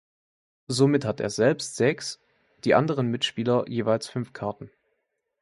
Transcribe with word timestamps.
Somit 0.65 1.05
hat 1.05 1.19
er 1.19 1.29
selbst 1.29 1.75
sechs, 1.75 2.19
die 2.63 2.73
anderen 2.73 3.11
Mitspieler 3.11 3.69
jeweils 3.69 4.09
fünf 4.09 4.33
Karten. 4.33 4.71